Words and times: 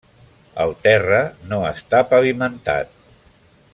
El 0.63 0.71
terra 0.87 1.19
no 1.51 1.59
està 1.73 2.01
pavimentat. 2.15 2.97